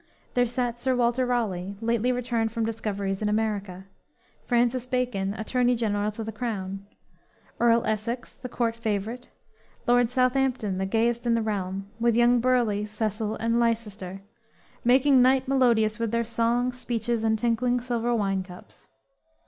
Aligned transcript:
There 0.33 0.47
sat 0.47 0.81
Sir 0.81 0.95
Walter 0.95 1.27
Raleigh, 1.27 1.77
lately 1.79 2.11
returned 2.11 2.51
from 2.51 2.65
discoveries 2.65 3.21
in 3.21 3.29
America; 3.29 3.85
Francis 4.47 4.87
Bacon, 4.87 5.35
Attorney 5.35 5.75
General 5.75 6.09
to 6.13 6.23
the 6.23 6.31
Crown; 6.31 6.87
Earl 7.59 7.85
Essex, 7.85 8.33
the 8.35 8.49
court 8.49 8.75
favorite; 8.75 9.29
Lord 9.85 10.09
Southampton, 10.09 10.79
the 10.79 10.87
gayest 10.87 11.27
in 11.27 11.35
the 11.35 11.43
realm; 11.43 11.85
with 11.99 12.15
young 12.15 12.39
Burleigh, 12.39 12.87
Cecil 12.87 13.35
and 13.35 13.59
Leicester, 13.59 14.23
making 14.83 15.21
night 15.21 15.47
melodious 15.47 15.99
with 15.99 16.09
their 16.09 16.23
songs, 16.25 16.79
speeches 16.79 17.23
and 17.23 17.37
tinkling 17.37 17.79
silver 17.79 18.15
wine 18.15 18.41
cups. 18.41 18.87